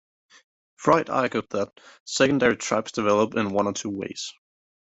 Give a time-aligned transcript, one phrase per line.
[0.77, 4.33] Fried argued that secondary tribes develop in one of two ways.